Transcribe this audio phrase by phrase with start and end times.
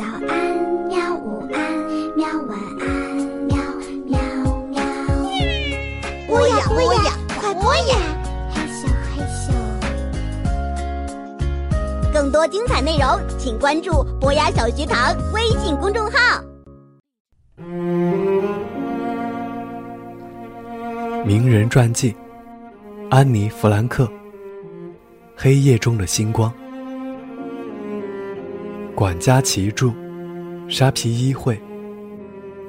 [0.00, 0.32] 早安，
[0.88, 1.14] 喵！
[1.14, 1.60] 午安，
[2.16, 2.26] 喵！
[2.48, 2.88] 晚安，
[3.44, 3.54] 喵
[4.06, 4.18] 喵
[4.70, 4.80] 喵！
[6.26, 7.98] 播呀播呀，快播呀！
[8.50, 9.52] 嘿咻嘿咻。
[12.14, 13.06] 更多精彩内容，
[13.38, 16.42] 请关注“博雅小学堂”微信公众号。
[21.26, 22.16] 名人传记：
[23.10, 24.04] 安妮·弗兰克，
[25.36, 26.50] 《黑夜中的星光》。
[29.00, 29.94] 管家齐著，
[30.68, 31.58] 沙皮一会，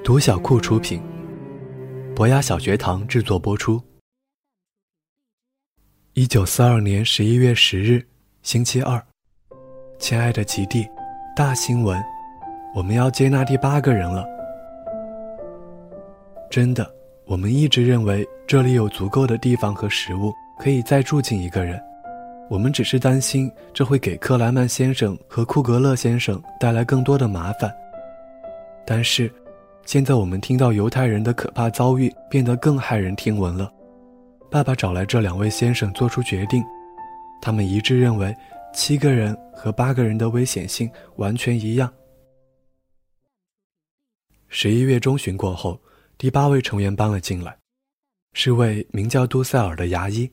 [0.02, 1.04] 读小库出品，
[2.16, 3.84] 博雅小学堂制作播出。
[6.14, 8.08] 一九四二年十一月十日，
[8.44, 9.06] 星期二，
[10.00, 10.88] 亲爱的吉蒂，
[11.36, 12.02] 大新闻，
[12.74, 14.26] 我们要接纳第八个人了。
[16.50, 16.90] 真的，
[17.26, 21.78] 我们一直认为这里有足够的地方和食物，可以再住进一个人。
[22.52, 27.74] 我们只是担心这会给克莱曼先生和库格勒先生带来更多的麻烦。
[28.86, 29.32] 但是，
[29.86, 33.72] 现在我们听到犹太人的可怕遭遇变得更骇人听闻了。
[34.50, 36.62] 爸爸找来这两位先生做出决定，
[37.42, 38.36] 他们一致认为
[38.74, 41.90] 七个人和八个人的危险性完全一样。
[44.50, 45.80] 十一月中旬过后，
[46.18, 47.58] 第八位成员搬了进来，
[48.34, 50.30] 是位名叫杜塞尔的牙医。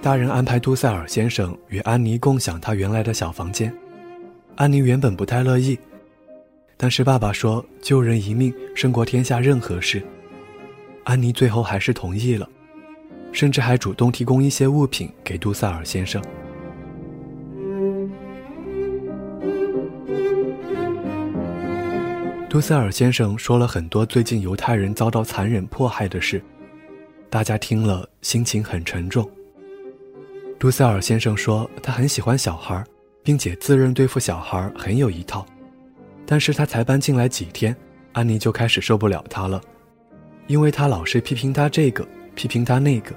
[0.00, 3.72] 大人安排杜塞尔先生与安妮共享他原来的小房间。
[4.54, 5.76] 安妮原本不太乐意，
[6.76, 10.02] 但是爸爸说救人一命胜过天下任何事。
[11.02, 12.48] 安妮最后还是同意了，
[13.32, 16.22] 甚至还主动提供一些物品给杜塞尔先生。
[22.48, 26.40] 杜塞尔先生说了很多最近犹太人遭到残忍迫害的事，
[27.28, 29.28] 大家听了心情很沉重。
[30.58, 32.84] 杜塞尔先生说，他很喜欢小孩，
[33.22, 35.46] 并且自认对付小孩很有一套。
[36.26, 37.74] 但是他才搬进来几天，
[38.12, 39.62] 安妮就开始受不了他了，
[40.48, 42.04] 因为他老是批评他这个，
[42.34, 43.14] 批评他那个。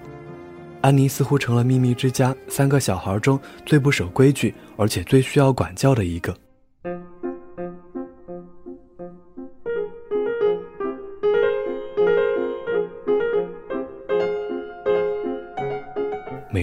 [0.81, 6.35] 安妮似乎成了秘密之家三个小孩中最不守规矩，而且最需要管教的一个。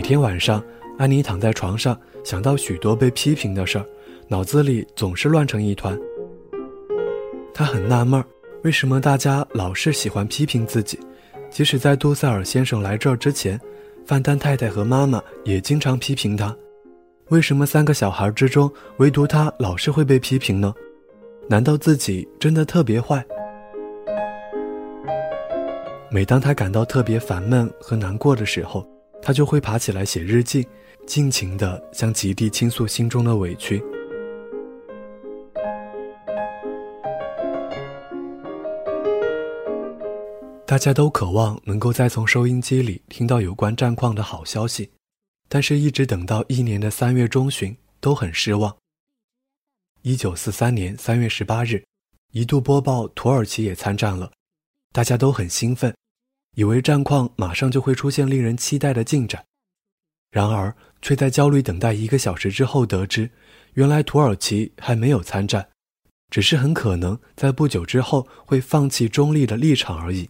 [0.09, 0.65] 天晚上，
[0.97, 3.85] 安妮躺在床上，想到许多被批评的事儿，
[4.27, 5.95] 脑子里总是乱成一团。
[7.53, 8.25] 她很纳闷，
[8.65, 10.99] 为什么大家老是喜欢批评自己？
[11.51, 13.61] 即使在杜塞尔先生来这儿之前，
[14.07, 16.57] 范丹太太和妈妈也经常批评他。
[17.29, 20.73] 为什么三个小孩之中，唯独他老是会被批评呢？
[21.51, 23.23] 难道自己真的特别坏？
[26.11, 28.83] 每当他感到特别烦闷和难过的时候，
[29.23, 30.67] 他就会爬起来写日记，
[31.07, 33.83] 尽情地向吉蒂倾诉心中的委屈。
[40.65, 44.91] 大家都渴望能够再从收音机里听到有关战况的好消息，
[45.49, 48.77] 但是一直等到一年的三月中旬，都很失望。
[50.03, 51.83] 一九四三年三月十八日，
[52.33, 54.31] 一度播报土耳其也参战了，
[54.93, 55.95] 大家都很兴奋。
[56.59, 59.45] 以为战况马上就会出现令人期待的进展，
[60.33, 63.31] 然而却在焦虑等待一个小时之后得知，
[63.75, 65.69] 原来土耳其还没有参战，
[66.31, 70.29] 只是很可能在不久之后会放弃中立的立场而已。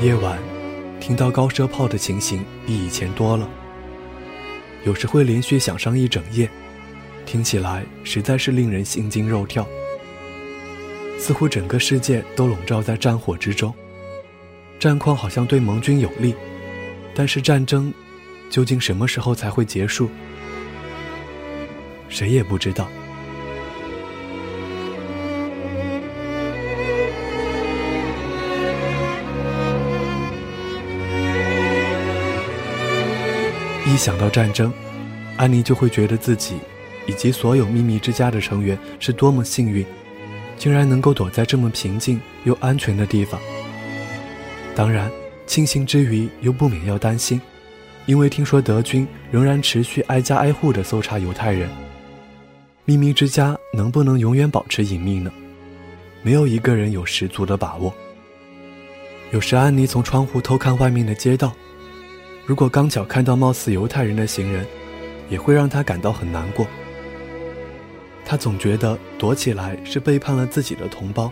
[0.00, 0.38] 夜晚，
[1.00, 3.50] 听到高射炮的情形比以前多了。
[4.84, 6.48] 有时会连续响上一整夜，
[7.26, 9.66] 听起来实在是令人心惊肉跳。
[11.18, 13.74] 似乎整个世界都笼罩在战火之中，
[14.78, 16.32] 战况好像对盟军有利，
[17.12, 17.92] 但是战争
[18.48, 20.08] 究竟什么时候才会结束？
[22.08, 22.88] 谁也不知道。
[33.98, 34.72] 一想到战争，
[35.36, 36.54] 安妮就会觉得自己
[37.08, 39.84] 以及所有秘密之家的成员是多么幸运，
[40.56, 43.40] 竟然能够躲在这么平静又安全的地方。
[44.72, 45.10] 当然，
[45.48, 47.40] 庆幸之余又不免要担心，
[48.06, 51.68] 因为听说德军仍然持续挨家挨户地搜查犹太人。
[52.84, 55.28] 秘密之家能不能永远保持隐秘呢？
[56.22, 57.92] 没有一个人有十足的把握。
[59.32, 61.52] 有时，安妮从窗户偷看外面的街道。
[62.48, 64.66] 如果刚巧看到貌似犹太人的行人，
[65.28, 66.66] 也会让他感到很难过。
[68.24, 71.30] 他总觉得躲起来是背叛了自己的同胞。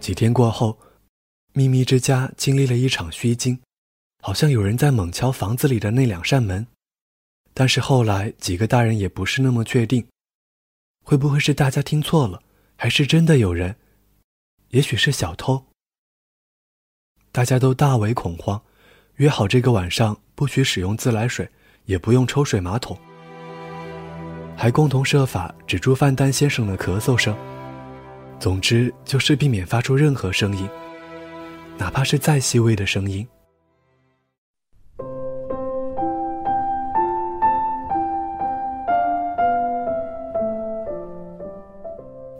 [0.00, 0.78] 几天过后，
[1.52, 3.60] 秘密之家经历了一场虚惊，
[4.22, 6.66] 好像有人在猛敲房子里的那两扇门。
[7.52, 10.06] 但是后来几个大人也不是那么确定，
[11.04, 12.42] 会不会是大家听错了，
[12.76, 13.76] 还是真的有人？
[14.74, 15.66] 也许是小偷。
[17.30, 18.60] 大家都大为恐慌，
[19.16, 21.48] 约好这个晚上不许使用自来水，
[21.84, 22.98] 也不用抽水马桶，
[24.56, 27.36] 还共同设法止住范丹先生的咳嗽声。
[28.40, 30.68] 总之，就是避免发出任何声音，
[31.78, 33.24] 哪怕是再细微的声音。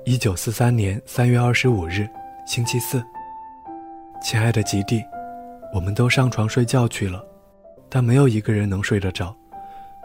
[0.04, 2.08] 一九四三年三月二十五日，
[2.44, 3.02] 星期四。
[4.20, 5.02] 亲爱的吉蒂，
[5.72, 7.24] 我们都上床睡觉去了，
[7.88, 9.34] 但没有一个人能睡得着，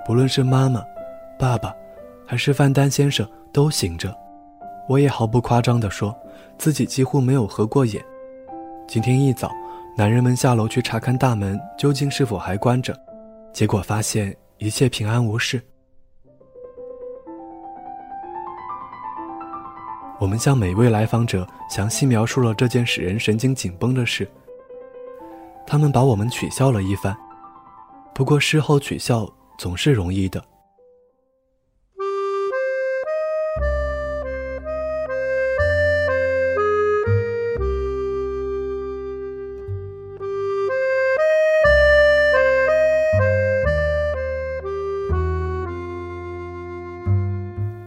[0.06, 0.82] 不论是妈妈、
[1.38, 1.74] 爸爸，
[2.26, 4.16] 还是范丹先生，都醒着。
[4.88, 6.18] 我也毫不夸张地说，
[6.58, 8.04] 自己几乎没有合过眼。
[8.88, 9.52] 今天一早，
[9.98, 12.98] 男人们下楼去查看大门究竟是否还关着，
[13.52, 15.62] 结果发现一切平安无事。
[20.20, 24.30] 我们向每位来访者详细描述了这件使人神经紧绷的事。
[25.66, 27.16] 他们把我们取笑了一番，
[28.14, 29.28] 不过事后取笑
[29.58, 30.44] 总是容易的。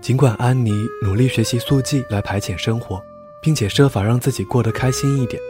[0.02, 3.00] 尽管安妮努力学习速记来排遣生活，
[3.40, 5.40] 并且设法让自己过得开心一点，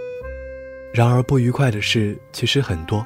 [0.93, 3.05] 然而不愉快的事其实很多，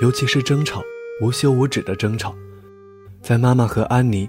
[0.00, 0.82] 尤其是争吵，
[1.20, 2.34] 无休无止的争吵，
[3.20, 4.26] 在妈妈和安妮、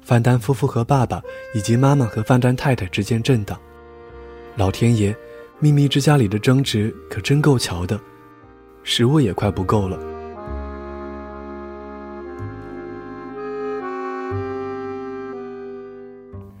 [0.00, 1.22] 范丹夫妇和爸爸
[1.54, 3.60] 以及妈妈和范丹太太之间震荡。
[4.56, 5.14] 老天爷，
[5.58, 8.00] 秘密之家里的争执可真够瞧的，
[8.82, 10.13] 食物也快不够了。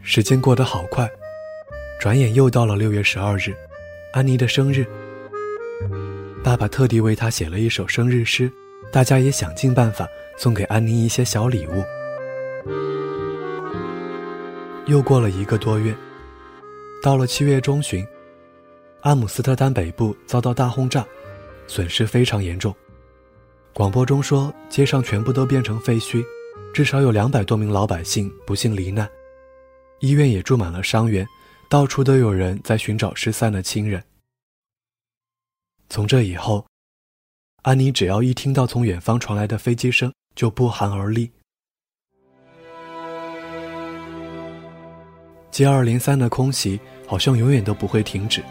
[0.06, 1.10] 时间过得好快，
[1.98, 3.54] 转眼又到了六月十二日，
[4.12, 4.86] 安妮的生日。
[6.42, 8.52] 爸爸特地为她写了一首生日诗，
[8.92, 10.06] 大家也想尽办法
[10.36, 11.82] 送给安妮一些小礼物。
[14.84, 15.96] 又过了一个多月，
[17.02, 18.06] 到了七月中旬，
[19.00, 21.02] 阿姆斯特丹北部遭到大轰炸，
[21.66, 22.74] 损失非常严重。
[23.72, 26.22] 广播中说，街上全部都变成废墟，
[26.74, 29.08] 至少有两百多名老百姓不幸罹难。
[30.00, 31.26] 医院也住满了伤员，
[31.68, 34.02] 到处都有人在寻找失散的亲人。
[35.88, 36.66] 从这以后，
[37.62, 41.30] 安妮只要一听到从远方传来的飞机声，就不寒而栗。
[45.50, 48.42] 接二连三的空袭好像永远都不会停止。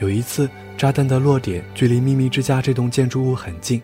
[0.00, 3.80] 有一次，炸弹的落点距离秘密之家这栋建筑物很近，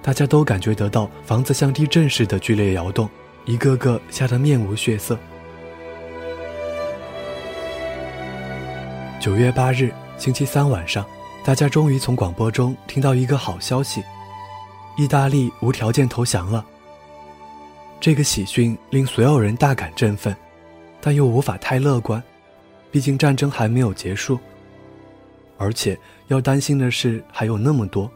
[0.00, 3.10] 大家都感觉得到房子像地震似的剧烈摇动，
[3.46, 5.18] 一个个吓得面无血色。
[9.22, 11.06] 九月八日，星期三晚上，
[11.44, 14.02] 大家终于从广播中听到一个好消息：
[14.96, 16.66] 意大利无条件投降了。
[18.00, 20.36] 这个喜讯令所有人大感振奋，
[21.00, 22.20] 但又无法太乐观，
[22.90, 24.36] 毕竟战争还没有结束，
[25.56, 28.10] 而且要担心的事还有那么多，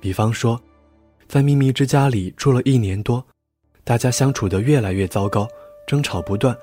[0.00, 0.60] 比方说，
[1.26, 3.24] 在秘密之家里住了一年多，
[3.84, 5.48] 大家相处得越来越糟糕，
[5.86, 6.54] 争吵不断。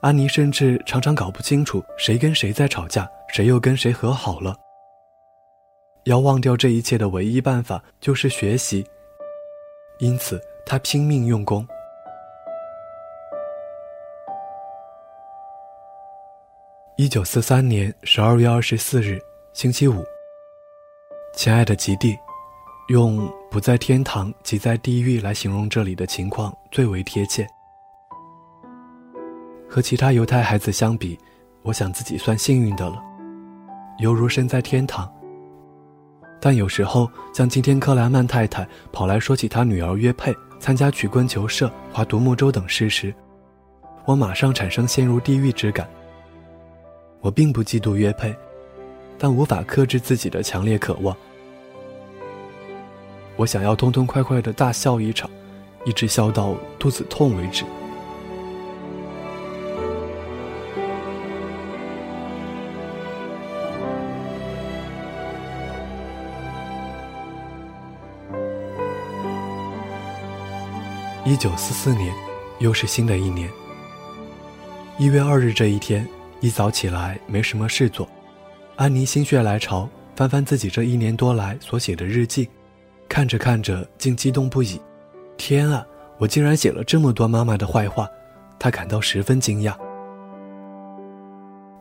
[0.00, 4.56] 安妮甚至常常搞不清楚谁跟谁在吵架，谁又跟谁和好了。
[6.04, 8.86] 要忘掉这一切的唯一办法就是学习，
[9.98, 11.66] 因此她拼命用功。
[16.96, 19.20] 一九四三年十二月二十四日，
[19.52, 20.04] 星期五。
[21.34, 22.16] 亲爱的吉蒂，
[22.88, 27.44] 用“不在天堂即在地狱”来形容这里的情况最为贴切。
[29.68, 31.18] 和其他犹太孩子相比，
[31.62, 33.02] 我想自己算幸运的了，
[33.98, 35.08] 犹如身在天堂。
[36.40, 43.14] 但有时候，像今天克莱曼太太跑来说起她女儿约佩参加曲棍球社、划独木舟等事时，
[44.06, 45.86] 我马上产生陷入地狱之感。
[47.20, 48.34] 我并不嫉妒约佩，
[49.18, 51.14] 但无法克制自己的强烈渴望。
[53.36, 55.28] 我想要痛痛快快的大笑一场，
[55.84, 57.64] 一直笑到肚子痛为止。
[71.28, 72.10] 一九四四年，
[72.58, 73.50] 又是新的一年。
[74.96, 76.08] 一月二日这一天，
[76.40, 78.08] 一早起来没什么事做，
[78.76, 82.48] 安妮心血来潮，翻翻自己这一年多来所写的日记，
[83.10, 84.80] 看着看着竟激动不已。
[85.36, 88.08] 天啊，我竟然写了这么多妈妈的坏话，
[88.58, 89.76] 她感到十分惊讶。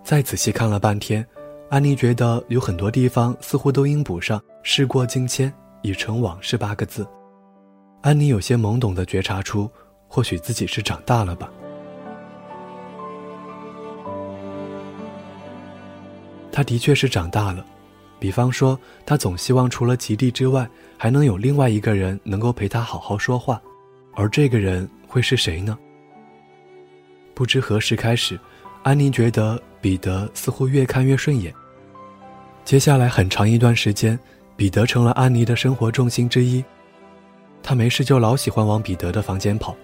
[0.04, 1.26] 再仔细看了半天，
[1.70, 7.08] 安妮觉得有很多地方似乎都应补上“事过境迁，已成往事”八个字。
[8.02, 9.70] 安妮有些懵懂的觉察出，
[10.08, 11.50] 或许自己是长大了吧。
[16.52, 17.66] 她的确是长大了，
[18.20, 23.62] 比方说，她总希望除了吉蒂之外，还能有另外一个人能够陪她好好说话，
[24.16, 25.78] 而这个人会是谁呢？
[27.34, 28.40] 不知何时开始。
[28.84, 31.54] 安妮觉得彼得似乎越看越顺眼。
[32.64, 34.18] 接下来很长一段时间，
[34.56, 36.64] 彼得成了安妮的生活重心之一。
[37.62, 39.76] 他没事就老喜欢往彼得的房间跑。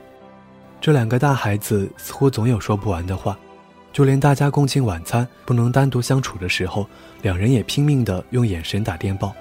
[0.80, 3.38] 这两个大孩子似乎总有说不完的话，
[3.92, 6.88] 就连大家共进晚餐不能单独相处的时候，
[7.22, 9.34] 两人也拼命地用眼神打电报。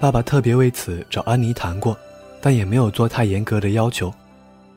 [0.00, 1.96] 爸爸特别为此找安妮谈过，
[2.40, 4.12] 但也没有做太严格的要求。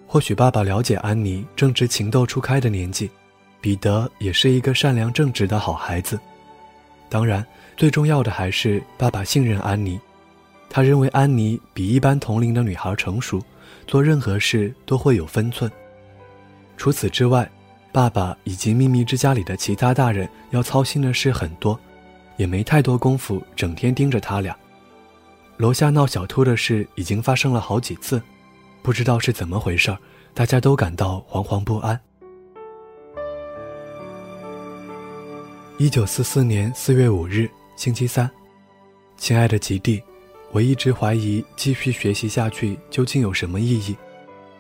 [0.08, 3.10] 或许爸爸了解安妮正值情窦初开的年纪。
[3.60, 6.20] 彼得也是一个善良正直的好孩子，
[7.10, 7.44] 当然，
[7.76, 10.00] 最重要的还是爸爸信任安妮，
[10.76, 13.42] 他认为安妮比一般同龄的女孩成熟，
[13.88, 15.72] 做任何事都会有分寸。
[16.76, 17.50] 除此之外，
[17.94, 21.80] 爸爸以及秘密之家里的其他大人要操心的事很多，
[22.36, 24.54] 也没太多功夫整天盯着他俩。
[25.56, 28.22] 楼下闹小偷的事已经发生了好几次，
[28.82, 29.98] 不知道是怎么回事
[30.34, 31.98] 大家都感到惶惶不安。
[35.78, 38.30] 一九四四年四月五日，星期三，
[39.16, 40.04] 亲爱的吉蒂，
[40.52, 43.96] 我一直怀疑继续学习下去究竟有什么意义。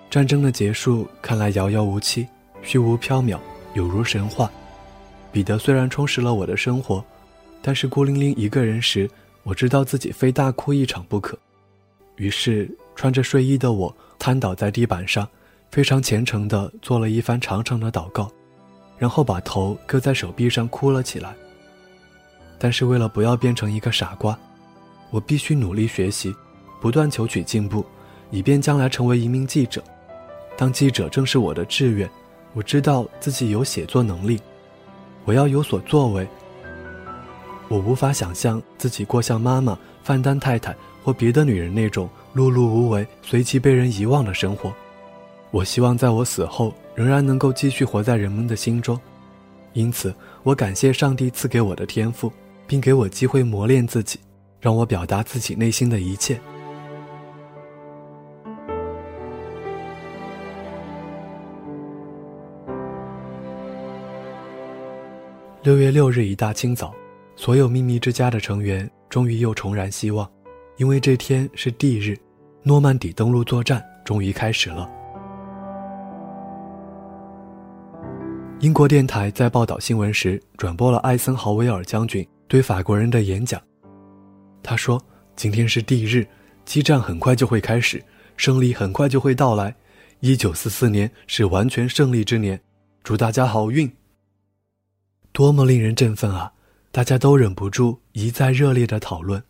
[0.09, 2.27] 战争的结束看来遥遥无期，
[2.61, 3.39] 虚无缥缈，
[3.73, 4.49] 有如神话。
[5.31, 7.03] 彼得虽然充实了我的生活，
[7.61, 9.09] 但是孤零零一个人时，
[9.43, 11.37] 我知道自己非大哭一场不可。
[12.15, 15.27] 于是，穿着睡衣的我瘫倒在地板上，
[15.69, 18.31] 非常虔诚地做了一番长长的祷告。
[18.97, 21.35] 然后把头搁在手臂上哭了起来。
[22.57, 24.39] 但是为了不要变成一个傻瓜，
[25.09, 26.35] 我必须努力学习，
[26.81, 27.85] 不断求取进步，
[28.31, 29.83] 以便将来成为一名记者。
[30.57, 32.09] 当记者正是我的志愿。
[32.53, 34.39] 我知道自己有写作能力，
[35.25, 36.27] 我要有所作为。
[37.67, 44.73] 我无法想象自己过像妈妈、范丹太太或别的女人那种碌碌无为、随即被人遗忘的生活。
[45.51, 46.73] 我希望在我死后。
[46.95, 48.97] 仍然能够继续活在人们的心中，
[49.73, 52.31] 因此我感谢上帝赐给我的天赋，
[52.65, 54.17] 并给我机会磨练自己，
[54.65, 56.41] 让我表达自己内心的一切。
[65.61, 66.91] 六月六日一大清早，
[67.35, 70.27] 所有秘密之家的成员终于又重燃希望，
[70.77, 72.17] 因为这天是 D 日，
[72.63, 74.89] 诺曼底登陆作战终于开始了。
[78.61, 83.61] 英国电台在报道新闻时转播了艾森豪威尔将军对法国人的演讲。
[84.65, 84.99] 他说
[85.37, 86.25] ：“今天是地日，
[86.65, 88.03] 激战很快就会开始，
[88.35, 89.75] 胜利很快就会到来。
[90.21, 92.59] 一九四四年是完全胜利之年，
[93.03, 93.95] 祝大家好运。”
[95.31, 96.51] 多么令人振奋啊！
[96.91, 99.43] 大家都忍不住一再热烈的讨论。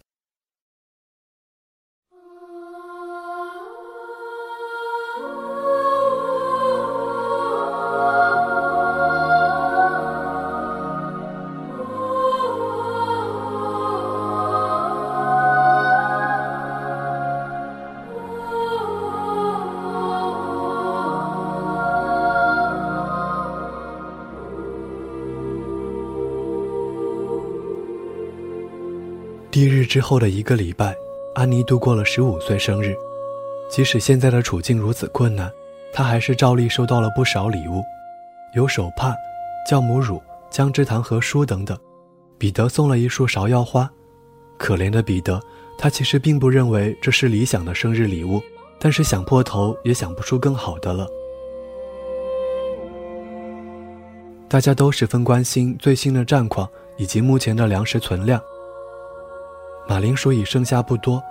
[29.56, 30.94] 第日之后的一个礼拜，
[31.34, 32.94] 安妮度过了十五岁生日。
[33.70, 35.50] 即使现在的处境如此困难，
[35.94, 37.82] 她还是照例收到了不少礼物，
[38.54, 39.16] 有手帕、
[39.72, 40.22] 酵母乳、
[40.52, 41.80] 姜汁糖和书等等。
[42.38, 43.90] 彼得送了一束芍药花。
[44.58, 45.40] 可怜的彼得，
[45.78, 48.42] 他其实并不认为这是理想的生日礼物，
[48.78, 51.08] 但是想破头也想不出更好的了。
[54.50, 58.38] 大家都十分关心最新的战况以及目前的粮食存量。
[59.88, 61.22] 马铃薯已剩下不多，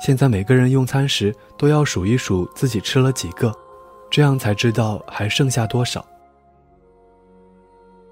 [0.00, 3.52] 现在每个人用餐时都要数一数自己吃了几个，
[4.10, 6.04] 这样才知道还剩下多少。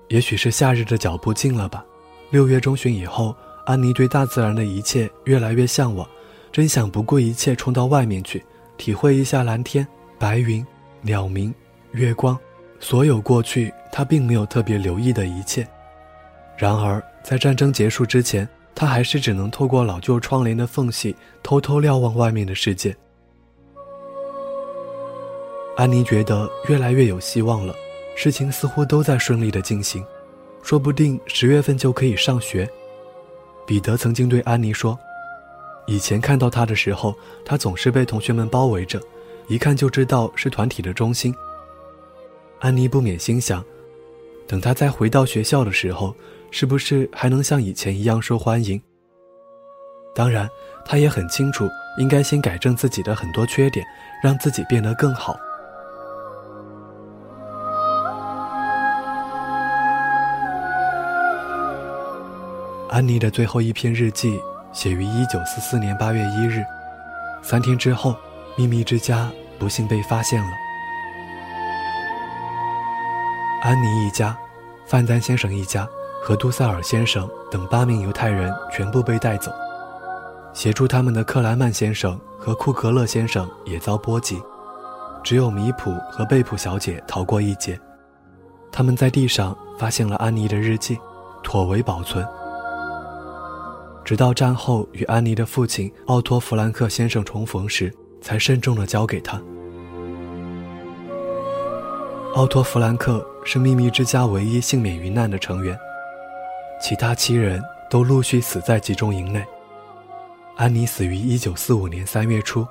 [0.08, 1.84] 也许是夏日的脚步近了吧。
[2.30, 6.06] 六月中旬以后，安妮对大自然的一切越来越向往，
[6.50, 8.44] 真想不顾一切冲到外面去，
[8.76, 9.86] 体会一下蓝天、
[10.18, 10.66] 白云、
[11.00, 11.54] 鸟鸣、
[11.92, 12.38] 月光，
[12.80, 15.66] 所有过去她并没有特别留意的一切。
[16.58, 22.96] 然而，在战争结束之前，他还是只能透过老旧窗帘的缝隙偷偷瞭望外面的世界。
[25.76, 27.74] 安妮觉得越来越有希望了，
[28.14, 30.04] 事情似乎都在顺利的进行，
[30.62, 32.68] 说不定十月份就可以上学。
[33.66, 34.98] 彼得曾经对安妮说
[35.86, 37.14] ：“以前看到他的时候，
[37.44, 39.00] 他总是被同学们包围着，
[39.48, 41.34] 一看就知道是团体的中心。”
[42.60, 43.64] 安妮不免心想，
[44.46, 46.14] 等他再回到学校的时候，
[46.52, 48.80] 是不是还能像以前一样受欢迎？
[50.14, 50.46] 当然，
[50.84, 51.66] 他也很清楚，
[51.96, 53.84] 应该先改正自己的很多缺点，
[54.22, 55.34] 让自己变得更好。
[62.90, 64.38] 安妮的最后一篇日记
[64.74, 66.62] 写于一九四四年八月一日，
[67.42, 68.14] 三天之后，
[68.56, 70.50] 秘密之家不幸被发现了。
[73.62, 74.36] 安妮一家、
[74.84, 75.88] 范丹先生一家
[76.22, 79.50] 和杜塞尔先生等八名犹太人全部被带走，
[80.52, 84.40] 协助他们的克莱曼先生和库格勒先生也遭波及，
[85.24, 87.78] 只有米普和贝普小姐逃过一劫。
[88.70, 90.96] 他们在地上发现了安妮的日记，
[91.42, 92.24] 妥为保存。
[94.04, 99.42] 直到战后与安妮的父亲奥托·弗兰克先生重逢时，才慎重地交给他。
[102.34, 105.76] 奥托·弗兰克是秘密之家唯一幸免于难的成员，
[106.82, 109.44] 其他七人都陆续死在集中营内。
[110.56, 112.66] 安妮死于1945年3月初，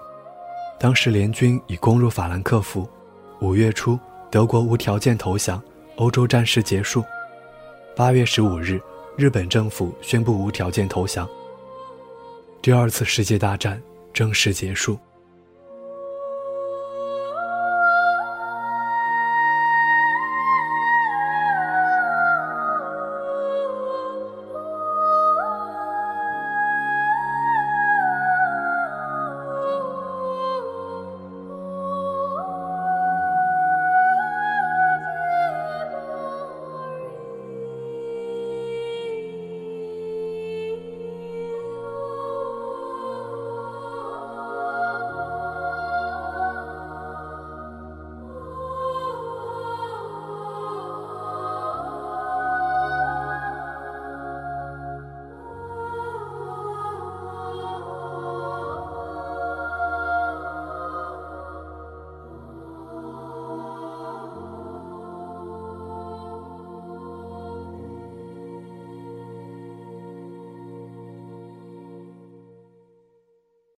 [0.78, 2.88] 当时联军已攻入法兰克福。
[3.40, 3.98] 5月初，
[4.30, 5.64] 德国无条件投降，
[5.96, 7.04] 欧洲战事结束。
[7.96, 8.82] 8月15日。
[9.18, 11.30] 日本政府宣布无条件投降，
[12.62, 13.80] 第二次世界大战
[14.14, 14.98] 正式结束。